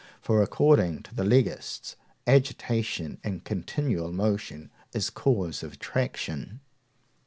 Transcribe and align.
For, 0.19 0.41
according 0.41 1.03
to 1.03 1.13
the 1.13 1.23
Legists, 1.23 1.95
agitation 2.25 3.19
and 3.23 3.43
continual 3.43 4.11
motion 4.11 4.71
is 4.95 5.11
cause 5.11 5.61
of 5.61 5.73
attraction. 5.73 6.59